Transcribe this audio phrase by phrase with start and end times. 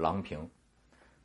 [0.00, 0.48] 郎平。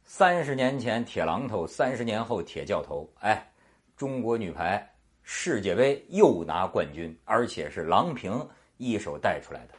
[0.04, 3.10] 三十年前铁榔头，三十年后铁教头。
[3.22, 3.52] 哎，
[3.98, 4.88] 中国女排
[5.24, 8.48] 世界杯又拿冠军，而且是郎平
[8.78, 9.74] 一手带出来的。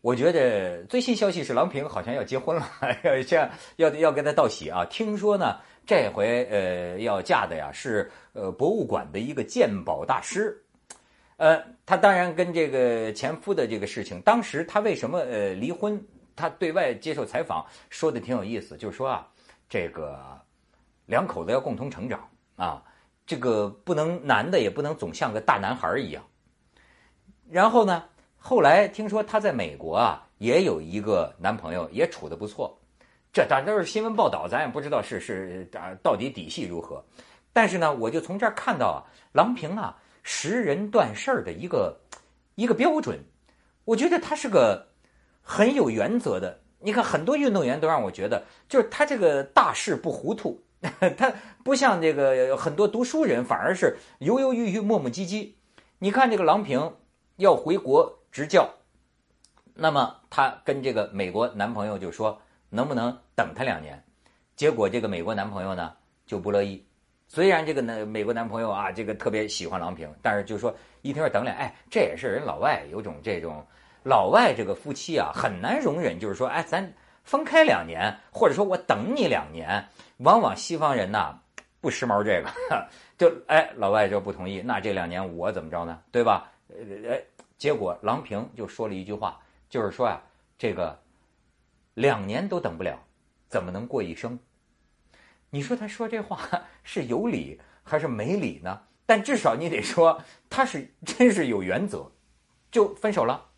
[0.00, 2.68] 我觉得最新消息是郎平好像要结婚了，
[3.30, 4.84] 要要要跟他道喜啊！
[4.86, 10.60] 听说呢，这回呃要嫁的呀是呃博物馆的一个鉴宝大师。
[11.36, 16.04] 呃，他当然跟这个前夫的这个事情，当时他为什么呃离婚？
[16.36, 19.26] 他对外接受采访说的挺有意思，就是说啊，
[19.68, 20.18] 这个
[21.06, 22.82] 两口子要共同成长啊，
[23.26, 26.22] 这个不能男的也不能总像个大男孩一样。
[27.50, 28.04] 然后呢？
[28.44, 32.76] 后来听说他在美国啊，也有一个男朋友，也处的不错。
[33.32, 37.04] 这当然都是新闻报道，咱也不知道是是啊，到底底细如何。
[37.52, 38.98] 但是呢，我就从这儿看到啊，
[39.30, 41.96] 郎平啊，识人断事儿的一个
[42.56, 43.16] 一个标准。
[43.84, 44.88] 我觉得他是个
[45.42, 46.60] 很有原则的。
[46.78, 50.60] 你看，很多运动员都让我觉得，就是他这个大事不糊涂，
[51.16, 51.30] 他
[51.62, 55.52] 不像这个很多读书人，反而是犹犹豫豫、磨磨唧唧。
[55.98, 56.94] 你看这个郎平
[57.36, 58.18] 要回国。
[58.32, 58.66] 执教，
[59.74, 64.02] 那么她跟这个美国男朋友就说能不能等他两年，
[64.56, 65.92] 结果这个美国男朋友呢
[66.24, 66.82] 就不乐意。
[67.28, 73.62] 虽然这个男美国男朋友啊，这个特别喜欢郎平，但是就说一听说等两，哎，这也是人老外有种这种
[74.04, 76.92] 老外这个夫妻啊很难容忍，就是说哎咱
[77.24, 81.40] 分开两年，或者说我等你两年，往往西方人呐
[81.80, 82.50] 不时髦这个，
[83.18, 86.00] 就哎老外就不同意，那这两年我怎么着呢？
[86.10, 86.50] 对吧？
[86.68, 86.76] 呃
[87.10, 87.22] 哎。
[87.58, 90.20] 结果郎平就说了一句话，就是说呀，
[90.58, 91.00] 这个
[91.94, 92.98] 两年都等不了，
[93.48, 94.36] 怎么能过一生？
[95.50, 96.40] 你说他说这话
[96.82, 98.82] 是有理还是没理呢？
[99.06, 102.10] 但至少你得说他是真是有原则，
[102.72, 103.51] 就分手了。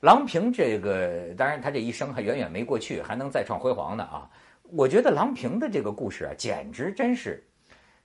[0.00, 4.28] 郎平这个当然他这一生还远远没过去，还能再创辉煌呢啊！
[4.62, 7.44] 我觉得郎平的这个故事啊，简直真是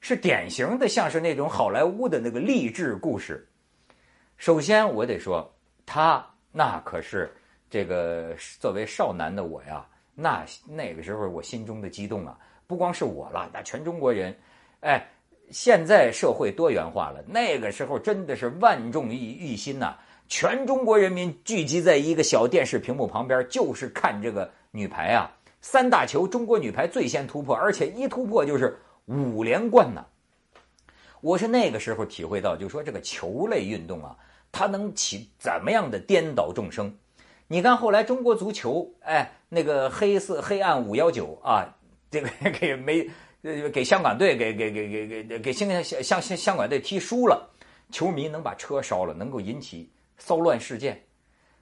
[0.02, 3.48] 是典型的，像是那种好莱坞的那个励志故事。
[4.38, 5.50] 首先，我得说，
[5.86, 7.34] 他那可是
[7.70, 14.36] 这个作为少男的我呀，那那个时候我心中的激动啊，不光是我了，那全中国人，
[14.82, 15.08] 哎，
[15.50, 19.96] 现在社会多元化了，那个时候真的是万众一一心呐，
[20.28, 25.32] 全中国人民聚集在一个小电视屏幕旁边，就是看这个女排啊，
[25.62, 30.06] 三大球，中国女排最先突破，而且一突破就是五连冠呢。
[31.22, 34.16] 我是那个时候体会到，就说这个球类运动啊，
[34.52, 36.96] 它能起怎么样的颠倒众生？
[37.48, 41.68] 你看后来中国足球，哎，那个黑色黑暗五幺九啊，
[42.10, 43.08] 这个 给没
[43.72, 47.48] 给香港队给给给给给给香香香香港队踢输了，
[47.92, 51.02] 球迷能把车烧了，能够引起骚乱事件。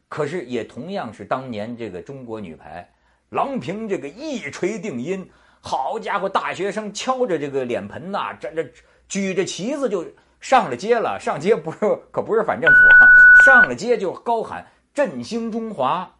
[0.10, 2.88] 可是也同样是当年这个中国女排，
[3.30, 5.30] 郎平这个一锤定音，
[5.62, 8.70] 好家伙，大学生敲着这个脸盆呐，这这。
[9.10, 10.04] 举着旗子就
[10.40, 11.78] 上了街了，上街不是
[12.10, 13.04] 可不是反政府啊，
[13.46, 16.16] 上了街就高喊振兴中华，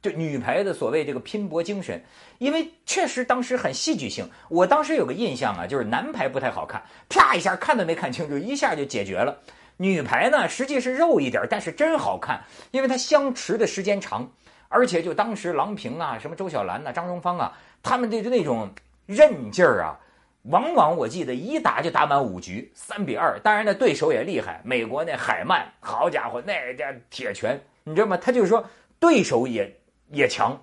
[0.00, 2.00] 就女排的所谓这个拼搏精神，
[2.38, 4.28] 因为确实当时很戏剧性。
[4.48, 9.36] 我当时有个印象啊，就是男排不太好看，啪一下看都没看清楚，一下就解决了。
[9.78, 14.30] 女排呢，实际是肉一点，但是真好看，因为它相持的时间长，
[14.68, 18.68] 而且就当时郎平啊、什么周晓兰呐、张荣芳啊，他们的那种
[19.06, 19.98] 韧劲儿啊。
[20.42, 23.38] 往往我记得一打就打满五局，三比二。
[23.40, 28.16] 当然那对手也厉害，美国那海曼，好家伙，那家铁拳，你知道吗？
[28.16, 28.64] 他就是说
[28.98, 29.76] 对手也
[30.10, 30.58] 也强。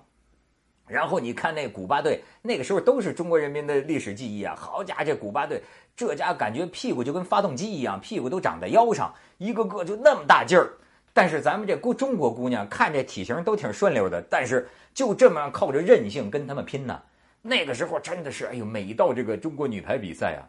[0.86, 4.54] 然后你看那古巴队，那个时候都是中国人民的历史记忆啊。
[4.56, 5.62] 好家伙，这古巴队
[5.96, 10.70] 这家感觉屁股就跟发动机一样，屁股都长在腰上，一个个就那么大劲儿。
[11.12, 17.02] 但是咱们这姑中国姑娘看这体型都挺顺溜的，但是就这么靠着韧性跟他们拼呢。
[17.42, 20.42] 那个时候真的是，哎呦，每到这个中国女排比赛啊，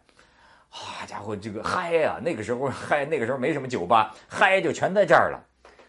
[0.69, 2.19] 好家伙，这个嗨呀！
[2.21, 5.39] 那个时候嗨，那个时候没什么酒吧，嗨就全在这儿了。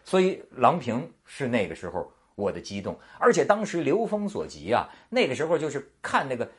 [0.05, 6.49] 所以郎平是那个时候我的激动，而且当时流风所及啊，那个时候就是看那个，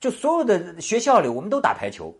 [0.00, 2.14] 就所有的学校里我们都打排球。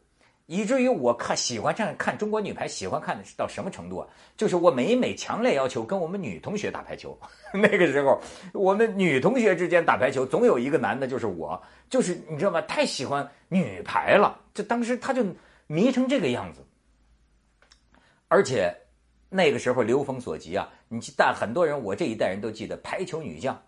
[0.51, 4.09] 以至于我看喜欢这样看中国女排，喜欢看到什么程度啊？
[4.35, 7.15] 就是我每每强烈要求跟我们女同学打排球。
[7.53, 8.19] 那个时候，
[8.55, 12.63] 我们女同学之间打排球，总有一个男的，就是我，就是你知道吗？
[12.63, 15.23] 太喜欢女排了，就当时他就
[15.67, 16.65] 迷成这个样子。
[18.29, 18.75] 而且
[19.29, 23.61] 那个时候流风所及啊，你但很多人，我这一代人都记得排球女将。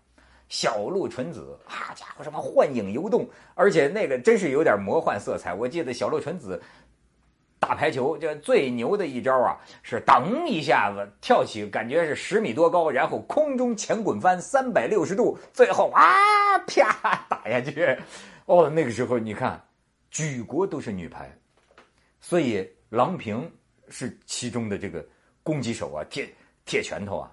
[0.49, 3.25] 小鹿纯子，啊家伙，什么幻影游动，
[3.55, 5.53] 而且那个真是有点魔幻色彩。
[5.53, 6.61] 我记得小鹿纯子
[7.57, 16.03] 打排球，这最牛的一招啊，是噔一下子跳起，感觉是十米多高，然后空中前滚翻三百六十度，最后啊
[16.67, 17.97] 啪打下去。
[18.45, 19.63] 哦，那个时候你看，
[20.09, 21.33] 举国都是女排，
[22.19, 23.49] 所以郎平
[23.87, 25.01] 是其中的这个
[25.43, 26.33] 攻击手啊，铁
[26.65, 27.31] 铁拳头啊。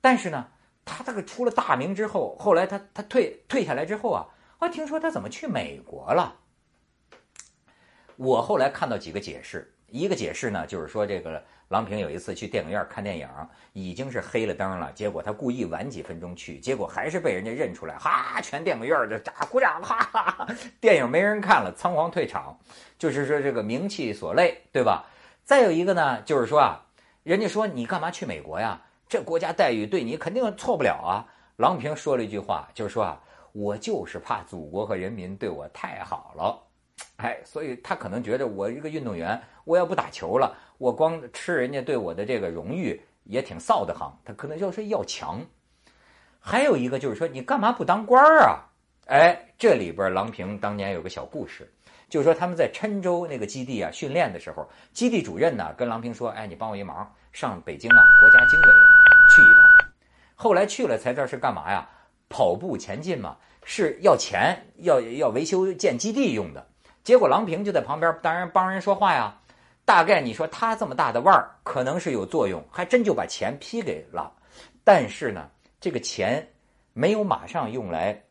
[0.00, 0.46] 但是呢，
[0.84, 4.26] 他这个出了大名之后，后来他他退退下来之后啊，
[4.58, 6.36] 我听说他怎么去美国了？
[8.16, 13.28] 我后来看到几个解释，一个解释呢，就是说这个郎平有一次去电影院看电影，
[13.72, 20.48] 已经是黑了灯了，结果他故意晚几分钟去，结果还是被人家认出来，哈，全电影院就咋鼓掌，哈哈哈，
[20.80, 22.58] 电影没人看了，仓皇退场，
[22.98, 25.04] 就是说这个名气所累，对吧？
[25.44, 26.86] 再有一个呢，就是说啊，
[27.28, 28.80] 人家说你干嘛去美国呀？
[29.06, 31.28] 这国家待遇对你肯定错不了啊。
[31.56, 33.20] 郎平说了一句话，就是说啊，
[33.52, 36.58] 我就是怕祖国和人民对我太好了。
[37.16, 44.10] 哎，所以他可能觉得我一个运动员，我要不打球了，我光吃人家对我的这个荣誉也挺臊得慌。
[44.24, 45.44] 他可能就是要强。
[46.40, 48.64] 还有一个就是说，你干嘛不当官啊？
[49.04, 51.70] 哎，这里边郎平当年有个小故事，
[52.08, 58.66] 就是说他们在郴州那个基地啊训练的时候，基地主任呢跟郎平说：“哎，你帮我一忙，上北京啊国家经委
[59.34, 59.88] 去一趟。”
[60.34, 61.88] 后来去了才知道是干嘛呀？
[62.28, 66.66] 跑步前进嘛，是要钱，要要维修建基地用的。
[67.02, 69.34] 结果郎平就在旁边，当然帮人说话呀。
[69.86, 74.30] 大概你说他这么大的腕儿，可能是有作用，还真就把钱批给了。
[74.84, 75.50] 但是呢，
[75.80, 76.46] 这个钱
[76.92, 78.22] 没有马上用来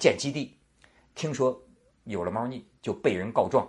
[0.00, 0.58] 建基地。
[1.14, 1.56] 听说
[2.02, 3.64] 有了猫腻，就被人告状。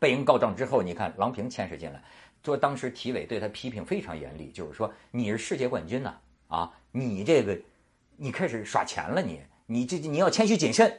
[0.00, 2.02] 被人告状之后，你看郎平牵扯进来，
[2.44, 6.14] 说当时体委对他批评非常严厉，就是说你是世界冠军呐，
[6.48, 7.58] 啊，你这个
[8.16, 10.92] 你开始耍钱了，你你这你要谦虚谨慎。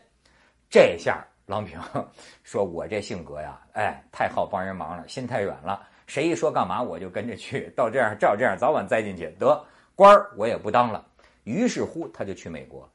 [0.70, 1.26] 这下。
[1.48, 1.78] 郎平
[2.44, 5.86] 说：“我这性格呀，哎，太好帮人忙了，心太软了。
[6.08, 7.74] 谁一说干嘛，我就跟着去。
[7.76, 9.36] 到这样，照这样，早晚栽进去。
[9.38, 9.62] 得
[9.94, 11.06] 官儿我也不当了。
[11.44, 12.90] 于是乎，他就去美国。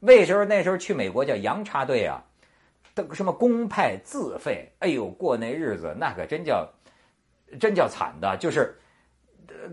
[0.00, 2.22] 为什么那时候去美国叫洋插队啊，
[2.94, 4.70] 都什么公派自费。
[4.80, 6.68] 哎呦，过那日子那可真叫
[7.60, 8.76] 真叫惨的，就是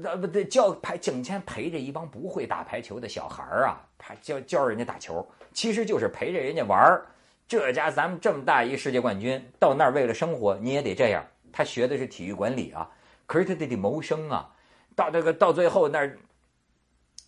[0.04, 3.82] 呃不对，教排整天陪着一帮不会打排球的小孩儿啊，
[4.22, 7.06] 教教人家打球，其实就是陪着人家玩儿。”
[7.50, 11.26] 这家咱们这么大一世界冠军，到那儿为了生活，你也得这样。
[11.52, 12.88] 他学的是体育管理啊，
[13.26, 14.48] 可是他得得谋生啊。
[14.96, 16.16] 到这个到最后那儿，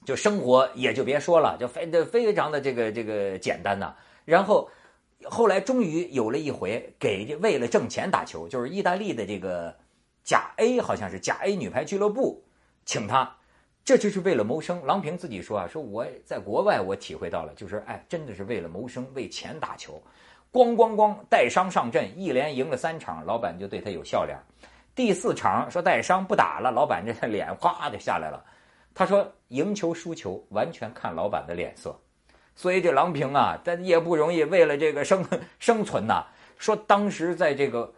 [0.06, 3.96] 就生活也就别说了，就非的非常的这个这个简单呐。
[4.24, 4.70] 然后
[5.24, 9.76] 后来终于有了一回，给为了挣钱打球，就是意大利的这个
[10.24, 12.44] 甲 A 好像是甲 A 女排俱乐部
[12.86, 13.36] 请他。
[13.84, 14.86] 这就是为了谋生。
[14.86, 20.02] 郎平自己说啊，说我在国外我体会到了，就是哎，真的是为了谋生，为钱打球，
[20.54, 24.38] 咣咣咣带伤上阵，一连赢了三场，老板就对他有笑脸。
[24.94, 28.46] 第四场说带伤不打了，老板这脸哗的下来了。
[28.94, 32.00] 他说赢球输球完全看老板的脸色，
[32.56, 35.26] 所以这郎平啊，但也不容易，为了这个生
[35.58, 36.24] 生存呐。
[36.58, 37.92] 说当时在这个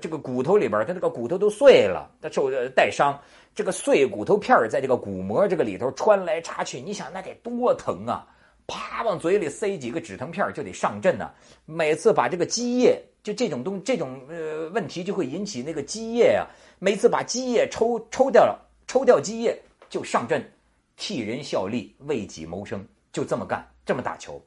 [0.00, 3.18] 这个骨头里边，他这个骨头都碎了，他受带伤。
[3.54, 8.24] 这个碎骨头片在这个骨膜这个里头穿来插去，你想那得多疼啊！
[8.68, 11.30] 啪，往嘴里塞几个止疼片就得上阵呢。
[11.64, 16.46] 每次把这个积液，就这种东这种呃问题就会引起那个积液啊。
[16.78, 19.58] 每次把积液抽抽掉了，抽掉积液
[19.88, 20.48] 就上阵，
[20.96, 24.40] 替人效力，为己谋生，就这么干，这么打球。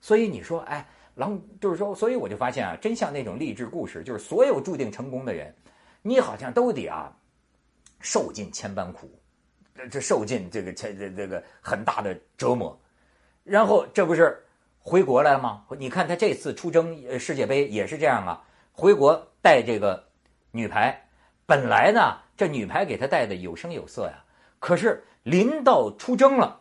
[0.00, 0.86] 所以你说，哎，
[1.16, 5.52] 然后就是说，所以我就发现啊，真像那种励志故事，就是所有注定成功的人，
[6.02, 7.12] 你好像都得啊。
[7.98, 9.10] 受尽千般苦，
[9.90, 12.78] 这受尽这个千这这个很大的折磨，
[13.42, 14.44] 然后这不是
[14.78, 15.64] 回国来了吗？
[15.78, 20.04] 你看他这次出征世界杯也是这样啊，回国带这个
[20.50, 21.08] 女排，
[21.46, 24.22] 本来呢这女排给他带的有声有色呀，
[24.58, 26.60] 可是临到出征了，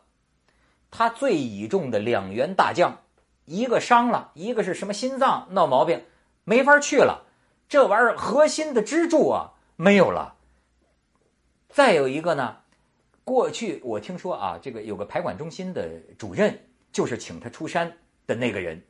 [0.90, 2.98] 他最倚重的两员大将，
[3.46, 6.04] 一个伤了，一个是什么心脏闹毛病，
[6.44, 7.24] 没法去了，
[7.70, 10.36] 这玩意儿核心的支柱啊没有了。
[11.70, 12.58] 再有一个呢，
[13.24, 16.58] 过去我听说啊，这个有个排管中心的主任，
[16.92, 17.92] 就是请他出山
[18.26, 18.82] 的那个人。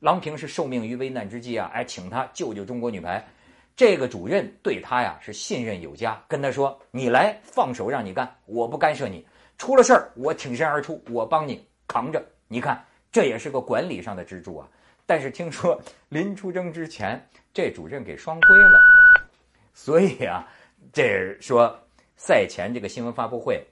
[0.00, 3.24] 郎平是受命于危难之际啊，哎，请他救救中国女排。
[3.74, 9.24] 这个主任对他呀是信任有加，跟他说：“你来，放手让你干，我不干涉你。
[9.56, 12.22] 出了事儿，我挺身而出，我帮你扛着。
[12.48, 14.68] 你看，这也是个管理上的支柱啊。
[15.06, 18.80] 但是听说 临出征之前，这主任给双规了，
[19.72, 20.48] 所以啊，
[20.92, 21.78] 这说。”
[22.14, 23.66] 赛前这个新闻发布会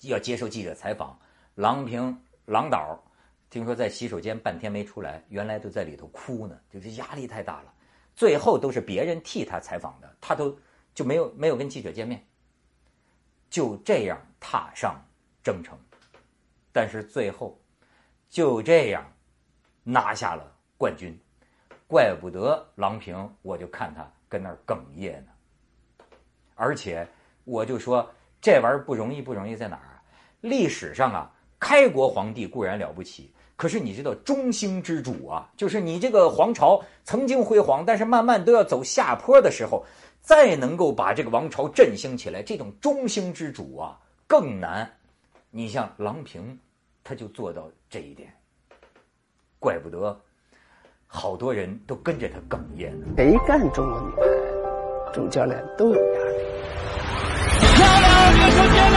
[0.00, 1.18] 要接受记者采访，
[1.56, 2.98] 郎平、郎导
[3.50, 7.74] 听说在洗手间半天没出来，原来都在里头哭呢，就是压力太大了。
[8.16, 10.58] 最后都是别人替他采访的，他都
[10.94, 12.26] 就没有没有跟记者见面，
[13.50, 14.98] 就这样踏上
[15.42, 15.78] 征程，
[16.72, 17.59] 但是最后
[18.30, 19.04] 就这样
[19.82, 21.18] 拿下了冠军，
[21.88, 26.06] 怪不得郎平，我就看他跟那儿哽咽呢，
[26.54, 27.06] 而且
[27.44, 28.08] 我就说
[28.40, 30.02] 这玩意儿不容易，不容易在哪儿啊？
[30.40, 33.34] 历史上啊，开国皇帝固然了不起。
[33.56, 39.84] 可是你知道中兴之主啊，就是你这个皇朝曾经辉煌，但是慢慢都要走下坡的时候，
[40.22, 44.90] 再能够把这个王朝振兴起来，这种中兴之主啊更难。
[45.50, 46.58] 你像郎平，
[47.04, 48.32] 他就做到这一点，
[49.58, 50.16] 怪不得
[51.08, 53.06] 好多人都跟着他哽咽呢。
[53.16, 54.22] 谁干中国女排
[55.12, 56.38] 主教练都有压力。
[57.74, 58.96] 漂亮，这个球进来，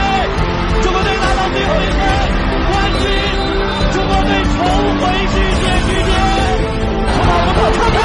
[0.80, 2.00] 中国队拿到最后一分，
[2.70, 3.02] 冠军。
[3.90, 4.62] 中国队重
[5.00, 6.14] 回世界之巅，
[7.10, 7.58] 看到不？
[7.74, 7.98] 看看！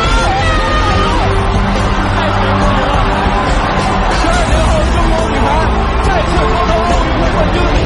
[2.15, 2.91] 太神奇了！
[4.17, 5.47] 十二年后，中国女排
[6.01, 6.58] 再次。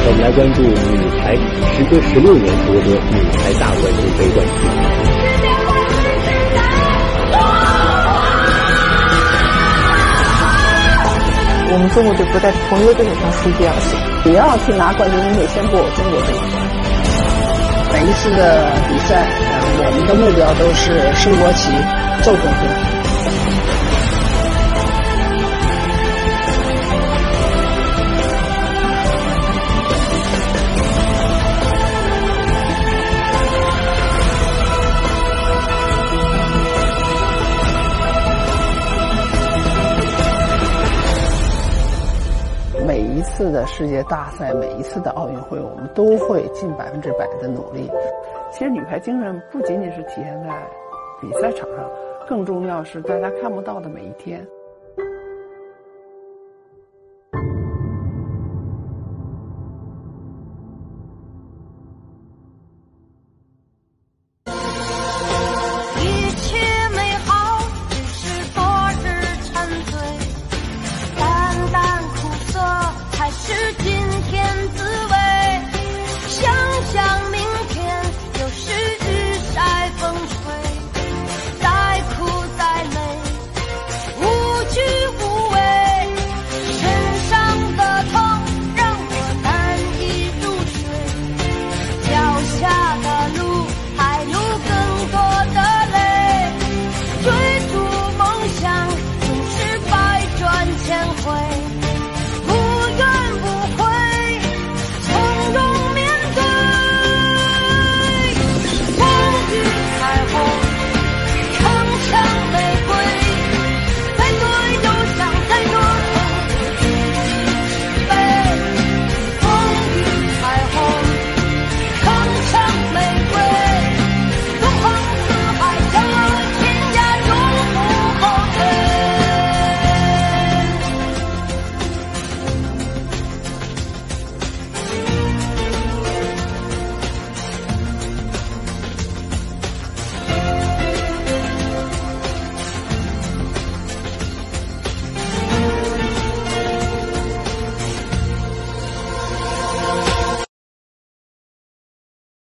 [0.06, 0.72] 我们来关注女
[1.20, 1.34] 排
[1.74, 4.52] 时隔十六年夺得女排大冠军杯冠军。
[11.72, 16.30] 我们中国队不在同一个队上输第二次，你要去拿冠军，你得先过我中国队。
[17.92, 21.72] 每一次的比赛，呃，我们的目标都是升国旗、
[22.22, 22.93] 奏国歌。
[43.66, 47.90] 世界大赛，每一次的奥运会，我们都会尽百分之百的努力。
[48.52, 50.48] 其实女排精神不仅仅是体现在
[51.20, 51.90] 比赛场上，
[52.28, 54.46] 更重要是大家看不到的每一天。